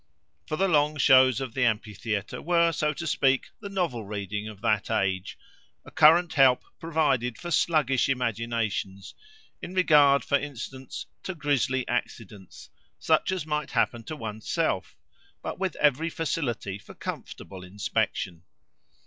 [0.47, 4.61] For the long shows of the amphitheatre were, so to speak, the novel reading of
[4.61, 9.13] that age—a current help provided for sluggish imaginations,
[9.61, 14.97] in regard, for instance, to grisly accidents, such as might happen to one's self;
[15.43, 18.41] but with every facility for comfortable inspection.